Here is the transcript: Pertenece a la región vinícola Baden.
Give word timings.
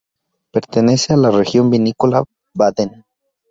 Pertenece 0.49 1.13
a 1.13 1.17
la 1.17 1.29
región 1.29 1.69
vinícola 1.69 2.23
Baden. 2.55 3.05